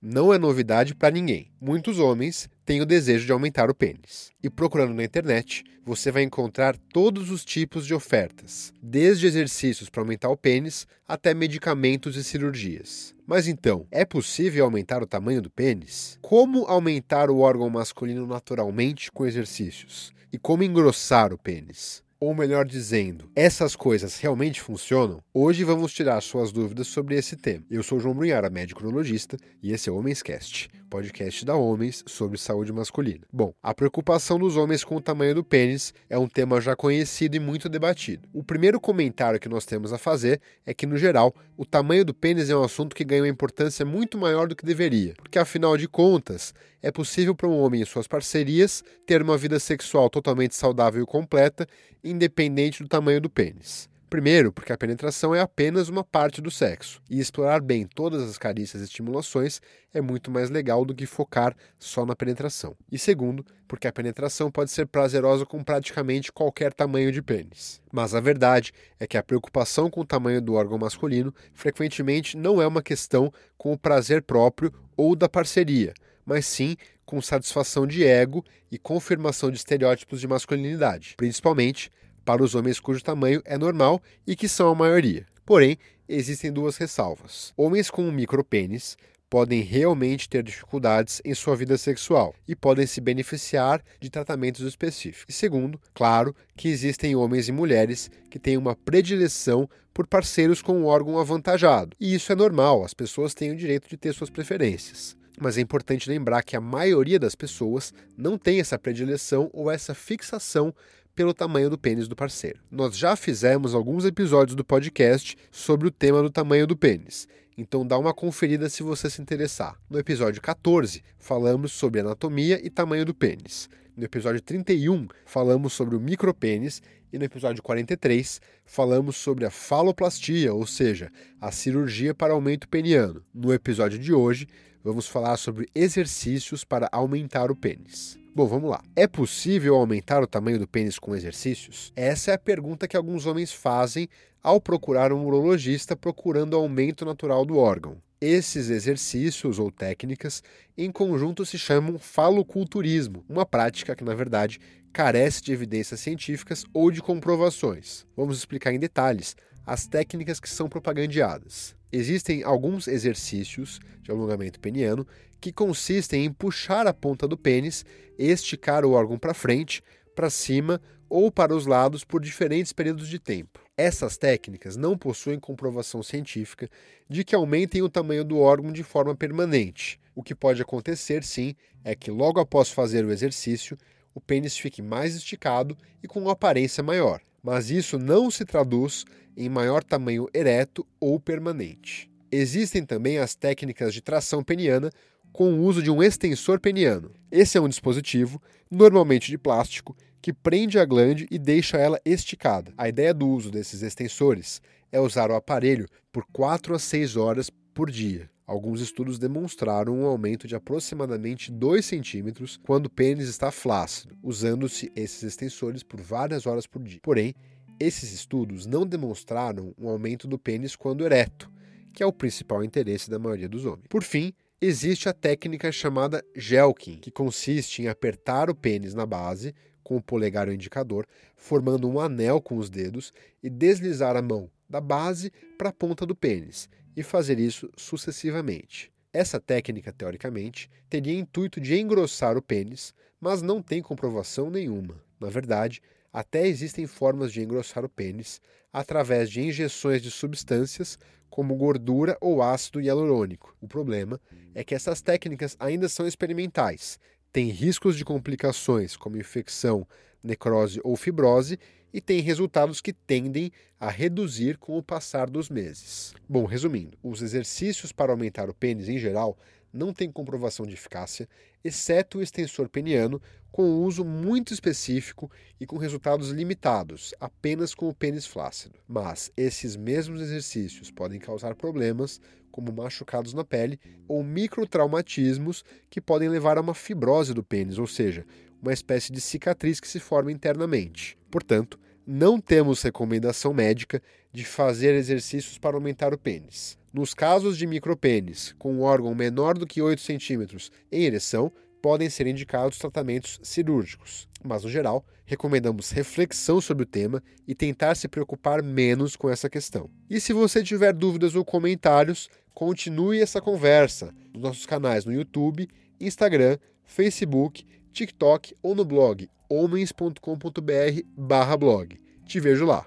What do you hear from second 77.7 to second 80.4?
de ego e confirmação de estereótipos de